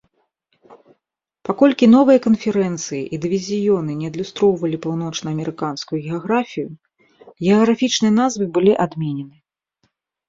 Паколькі 1.49 1.89
новыя 1.95 2.19
канферэнцыі 2.27 3.01
і 3.17 3.19
дывізіёны 3.25 3.91
не 3.99 4.07
адлюстроўвалі 4.11 4.77
паўночнаамерыканскую 4.87 5.99
геаграфію, 6.07 6.69
геаграфічныя 7.51 8.13
назвы 8.21 8.43
былі 8.57 8.73
адменены. 8.89 9.35